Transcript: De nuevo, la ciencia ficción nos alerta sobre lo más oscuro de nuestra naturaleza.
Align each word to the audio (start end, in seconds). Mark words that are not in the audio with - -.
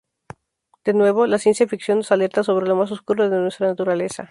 De 0.83 0.95
nuevo, 0.95 1.27
la 1.27 1.37
ciencia 1.37 1.67
ficción 1.67 1.99
nos 1.99 2.11
alerta 2.11 2.43
sobre 2.43 2.65
lo 2.67 2.75
más 2.75 2.91
oscuro 2.91 3.29
de 3.29 3.37
nuestra 3.39 3.67
naturaleza. 3.67 4.15